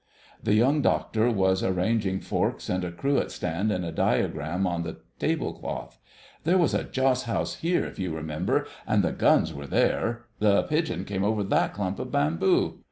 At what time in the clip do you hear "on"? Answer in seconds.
4.65-4.81